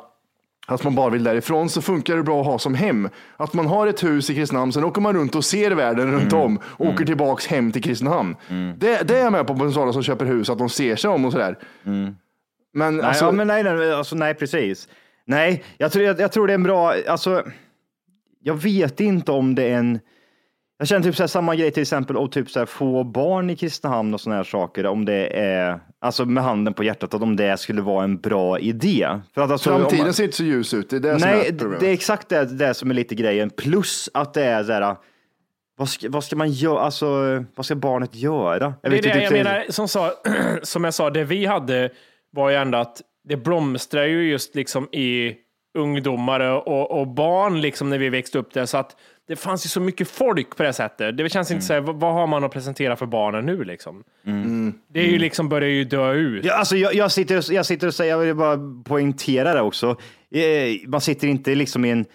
[0.67, 3.09] att man bara vill därifrån så funkar det bra att ha som hem.
[3.37, 6.33] Att man har ett hus i Kristinehamn, sen åker man runt och ser världen runt
[6.33, 6.45] Mm.
[6.45, 8.35] om och åker tillbaks hem till Kristinehamn.
[8.77, 11.09] Det, det är jag med på, på sådana som köper hus, att de ser sig
[11.09, 11.57] om och sådär.
[12.73, 14.87] Men, Nej, alltså, ja, men nej, nej, alltså, nej, precis.
[15.29, 17.43] Nej, jag tror, jag, jag tror det är en bra, alltså,
[18.43, 19.99] jag vet inte om det är en,
[20.77, 23.49] jag känner typ så här, samma grej till exempel och typ så här, få barn
[23.49, 27.21] i Kristinehamn och sådana här saker, om det är, alltså med handen på hjärtat, att
[27.21, 29.07] om det skulle vara en bra idé.
[29.33, 30.89] För att alltså, framtiden man- ser inte så ljus ut.
[30.89, 31.79] Det är det som Nej, är problemet.
[31.79, 33.49] det är exakt det, det som är lite grejen.
[33.49, 34.95] Plus att det är så här,
[35.77, 37.07] vad ska, vad ska man göra, alltså,
[37.55, 38.73] vad ska barnet göra?
[38.81, 40.11] Det är vet det inte, jag typ- menar, som, sa,
[40.63, 41.89] som jag sa, det vi hade
[42.31, 45.35] var ju ändå att det blomstrar ju just liksom i
[45.77, 48.65] ungdomar och, och barn liksom när vi växte upp där.
[48.65, 48.95] Så att
[49.27, 51.17] det fanns ju så mycket folk på det sättet.
[51.17, 54.03] Det känns inte så här, vad, har man att presentera för barnen nu liksom?
[54.93, 56.45] Det är ju liksom, börjar ju dö ut.
[56.45, 59.61] Ja, alltså, jag, jag, sitter, och- jag sitter och säger, jag vill bara poängtera det
[59.61, 59.87] också.
[60.31, 62.05] Eh, Man sitter inte liksom i en,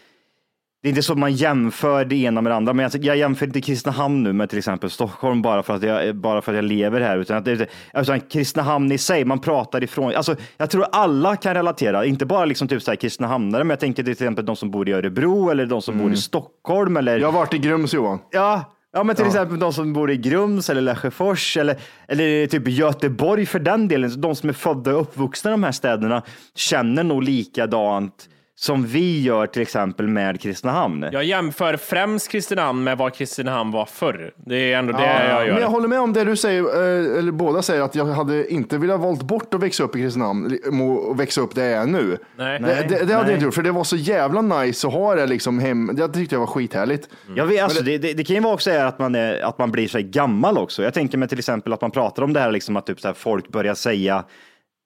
[0.85, 3.16] det är inte så att man jämför det ena med det andra, men jag, jag
[3.16, 6.57] jämför inte Kristinehamn nu med till exempel Stockholm bara för att jag, bara för att
[6.57, 10.70] jag lever här, utan att det, alltså, Kristinehamn i sig, man pratar ifrån, alltså, jag
[10.70, 14.12] tror alla kan relatera, inte bara liksom typ så här Kristinehamnare, men jag tänker till
[14.12, 17.38] exempel de som bor i Örebro eller de som bor i Stockholm eller Jag har
[17.38, 18.18] varit i Grums Johan.
[18.31, 21.77] Ja, ja men till exempel de som bor i Grums eller Lesjöfors eller,
[22.09, 24.20] eller typ Göteborg för den delen.
[24.20, 26.23] De som är födda och uppvuxna i de här städerna
[26.55, 31.07] känner nog likadant som vi gör till exempel med Kristinehamn.
[31.12, 34.33] Jag jämför främst Kristinehamn med vad Kristinehamn var förr.
[34.47, 35.61] Det är ändå det jag Men gör.
[35.61, 38.79] jag håller med om det du säger, eh, eller båda säger, att jag hade inte
[38.79, 42.19] velat valt bort att växa upp i Kristinehamn och växa upp där jag är nu.
[42.37, 42.61] Nej.
[42.61, 43.14] det, det, det hade nej.
[43.14, 45.90] jag inte gjort, för det var så jävla nice att ha det liksom hem.
[45.95, 47.09] Det tyckte jag var skithärligt.
[47.37, 49.73] Jag vet, alltså, det, det, det kan ju vara också att man, är, att man
[49.73, 50.83] blir så här gammal också.
[50.83, 53.09] Jag tänker mig till exempel att man pratar om det här, liksom, att typ så
[53.09, 54.25] här, folk börjar säga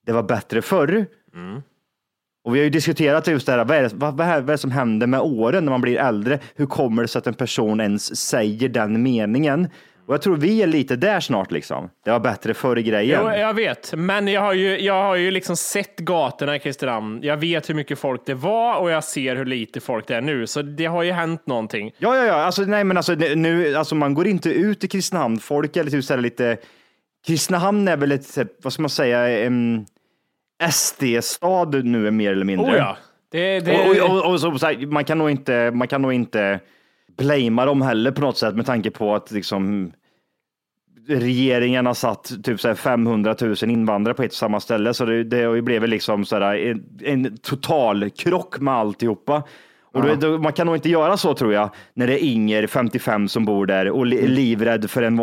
[0.06, 1.06] det var bättre förr.
[2.44, 4.58] Och vi har ju diskuterat just det här, vad är det, vad, vad, är, det
[4.58, 6.38] som händer med åren när man blir äldre?
[6.54, 9.68] Hur kommer det sig att en person ens säger den meningen?
[10.08, 11.90] Och jag tror vi är lite där snart liksom.
[12.04, 13.20] Det var bättre förr i grejen.
[13.24, 17.20] Jo, jag vet, men jag har ju, jag har ju liksom sett gatorna i Kristinehamn.
[17.22, 20.20] Jag vet hur mycket folk det var och jag ser hur lite folk det är
[20.20, 21.90] nu, så det har ju hänt någonting.
[21.98, 25.38] Ja, ja, ja, alltså, nej, men alltså, nu, alltså, man går inte ut i Kristinehamn.
[25.38, 26.56] Folk är typ så här lite,
[27.26, 29.86] Kristinehamn är väl ett, vad ska man säga, en
[30.70, 32.72] SD-stad nu mer eller mindre.
[32.72, 32.96] Oh ja.
[33.30, 36.02] Det, det, Och, och, och, och så, så här, man kan nog inte, man kan
[36.02, 36.60] nog inte
[37.18, 39.92] blamea dem heller på något sätt med tanke på att liksom
[41.08, 44.94] regeringen har satt typ så här 500 000 invandrare på ett och samma ställe.
[44.94, 49.42] Så det, det blivit liksom så här en, en total krock med alltihopa.
[49.92, 52.66] Och då, då, man kan nog inte göra så tror jag, när det är Inger,
[52.66, 55.16] 55, som bor där och li, livrädd för en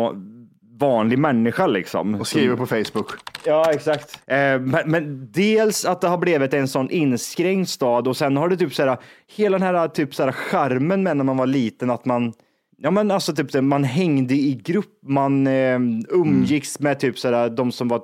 [0.78, 2.14] vanlig människa liksom.
[2.14, 3.06] Och skriver på Facebook.
[3.44, 4.20] Ja, exakt.
[4.26, 8.48] Eh, men, men dels att det har blivit en sån inskränkt stad och sen har
[8.48, 8.98] det typ så här,
[9.36, 12.32] hela den här typ så här charmen med när man var liten, att man
[12.78, 17.50] Ja men alltså typ man hängde i grupp, man eh, umgicks med typ så här,
[17.50, 18.02] de som var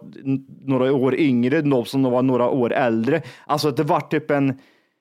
[0.67, 3.23] några år yngre, de som var några år äldre.
[3.47, 4.59] Alltså det var typ en,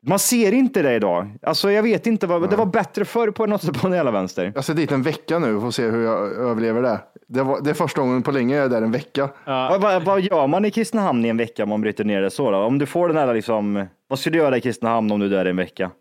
[0.08, 1.38] man ser inte det idag.
[1.42, 4.12] Alltså jag vet inte, vad, det var bättre förr på något sätt på den hela
[4.12, 4.52] vänster.
[4.56, 7.00] Jag ska dit en vecka nu och får se hur jag överlever det.
[7.28, 9.30] Det, var, det är första gången på länge jag är där en vecka.
[9.46, 12.30] Vad, vad, vad gör man i Kristinehamn i en vecka om man bryter ner det
[12.30, 12.58] så då?
[12.58, 15.30] Om du får den här liksom, vad skulle du göra i Kristinehamn om du är
[15.30, 15.92] där i en vecka?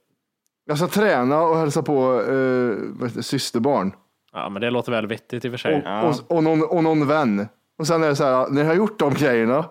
[0.67, 3.93] Jag ska träna och hälsa på eh, vad heter det, systerbarn.
[4.33, 5.85] Ja, men det låter väl vettigt i och för sig.
[6.03, 7.49] Och, och, och, någon, och någon vän.
[7.79, 9.65] Och sen är det så här, när jag har gjort de grejerna,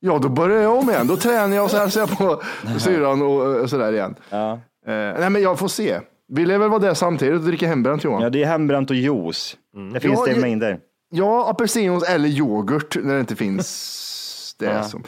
[0.00, 1.06] ja då börjar jag om igen.
[1.06, 2.42] Då tränar jag och så hälsar jag på
[2.78, 4.14] syrran och, och sådär igen.
[4.30, 4.52] Ja.
[4.86, 6.00] Eh, nej men jag får se.
[6.28, 8.22] Vi lär väl vara där samtidigt och dricka hembränt Johan.
[8.22, 9.56] Ja, det är hembränt och juice.
[9.92, 10.78] Det finns Ja, det i mängder.
[11.10, 14.66] Ja, apelsinjuice eller yoghurt när det inte finns det.
[14.66, 14.82] Ja.
[14.82, 15.04] Som.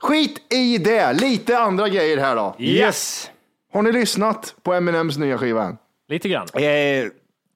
[0.00, 2.56] Skit i det, lite andra grejer här då.
[2.58, 3.30] Yes!
[3.72, 5.76] Har ni lyssnat på Eminems nya skiva än?
[6.08, 6.46] Lite grann.
[6.54, 6.64] Eh,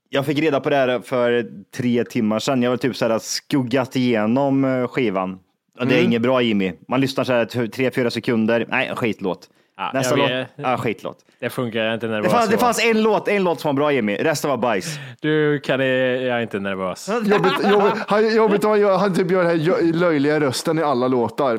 [0.09, 2.63] jag fick reda på det här för tre timmar sedan.
[2.63, 5.39] Jag har typ så här skuggat igenom eh, skivan.
[5.81, 6.11] Och det är Mm.
[6.11, 6.73] inget bra Jimmy.
[6.89, 8.67] Man lyssnar så här t- tre, fyra sekunder.
[8.69, 9.49] Nej, skitlåt.
[9.77, 10.31] Ja, Nästa låt.
[10.57, 11.19] Ja, skitlåt.
[11.41, 13.73] Det funkar jag inte Det nervös fanns, det fanns en låt, en låt som var
[13.83, 14.17] bra Jimmy.
[14.17, 14.87] Resten var bajs.
[15.21, 15.87] Du kan det,
[16.23, 17.09] jag är inte nervös.
[17.09, 20.83] Jobbigt, jobbigt, han, jobbigt att han, gör- han typ gör den här löjliga rösten i
[20.83, 21.55] alla låtar.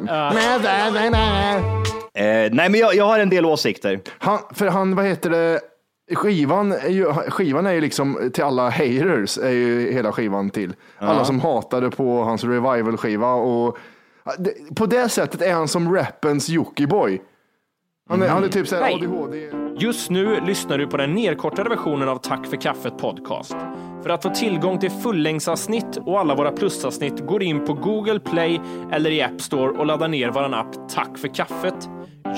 [2.14, 4.00] Eh, nej, men jag, jag har en del åsikter.
[4.18, 5.60] Han, för han, vad heter det,
[6.16, 10.74] skivan är ju, skivan är ju liksom till alla haters, är ju hela skivan till.
[10.98, 11.26] Alla Ja.
[11.26, 13.82] som hatade på hans revival-skiva och det-
[14.76, 17.22] på det sättet är han som rappens Jockiboi.
[18.10, 18.96] Han är, han är typ såhär Nej.
[18.96, 19.50] ADHD.
[19.78, 23.56] Just nu lyssnar du på den nedkortade versionen av Tack för kaffet podcast.
[24.04, 28.62] För att få tillgång till fullängdsavsnitt och alla våra plusavsnitt går in på Google Play
[28.92, 31.90] eller i App Store och laddar ner vår app Tack för kaffet.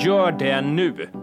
[0.05, 1.22] Gör det nu!